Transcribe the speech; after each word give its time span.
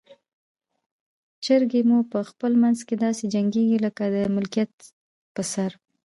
چرګې 1.43 1.81
مو 1.89 1.99
په 2.11 2.19
خپل 2.29 2.51
منځ 2.63 2.79
کې 2.87 2.95
داسې 3.05 3.23
جنګیږي 3.33 3.77
لکه 3.85 4.03
د 4.13 4.17
ملکیت 4.35 4.71
پر 5.33 5.45
سر. 5.53 5.71